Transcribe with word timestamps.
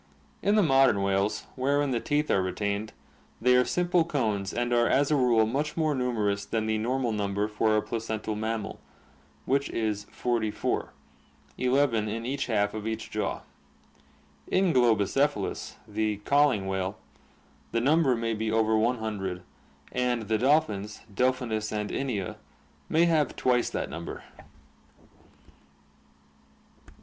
In 0.41 0.55
the 0.55 0.63
modern 0.63 1.03
whales, 1.03 1.45
wherein 1.55 1.91
the 1.91 1.99
teeth 1.99 2.31
are 2.31 2.41
retained, 2.41 2.91
they 3.39 3.55
are 3.55 3.63
simple 3.63 4.03
cones 4.03 4.51
and 4.51 4.73
are 4.73 4.87
as 4.89 5.11
a 5.11 5.15
rule 5.15 5.45
much 5.45 5.77
more 5.77 5.93
numerous 5.93 6.43
than 6.43 6.65
the 6.65 6.79
normal 6.79 7.11
number 7.11 7.47
for 7.47 7.77
a 7.77 7.83
placental 7.83 8.35
mammal, 8.35 8.79
which 9.45 9.69
is 9.69 10.05
forty 10.09 10.49
four, 10.49 10.91
eleven 11.55 12.07
in 12.07 12.25
each 12.25 12.47
half 12.47 12.73
of 12.73 12.87
each 12.87 13.11
jaw. 13.11 13.41
In 14.47 14.73
Globicephalus, 14.73 15.75
the 15.87 16.17
ca'ing 16.25 16.65
whale, 16.65 16.97
the 17.71 17.79
number 17.79 18.15
may 18.15 18.33
be 18.33 18.51
over 18.51 18.75
one 18.75 18.97
hundred, 18.97 19.43
and 19.91 20.23
the 20.23 20.39
dolphins, 20.39 21.01
Delphinus 21.13 21.71
and 21.71 21.91
Inia, 21.91 22.37
may 22.89 23.05
have 23.05 23.35
twice 23.35 23.69
that 23.69 23.91
number. 23.91 24.23